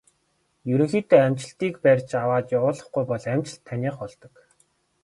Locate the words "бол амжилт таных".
3.09-3.93